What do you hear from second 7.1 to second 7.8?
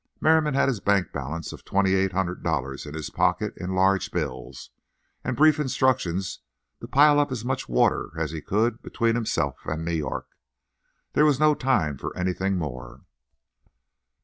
up as much